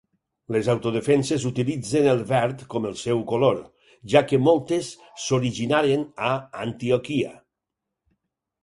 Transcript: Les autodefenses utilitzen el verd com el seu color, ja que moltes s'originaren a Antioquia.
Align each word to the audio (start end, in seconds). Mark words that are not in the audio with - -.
Les 0.53 0.67
autodefenses 0.73 1.45
utilitzen 1.49 2.09
el 2.13 2.23
verd 2.31 2.63
com 2.75 2.87
el 2.93 2.95
seu 3.03 3.21
color, 3.33 3.61
ja 4.15 4.25
que 4.33 4.41
moltes 4.49 4.91
s'originaren 5.27 6.11
a 6.33 6.35
Antioquia. 6.67 7.39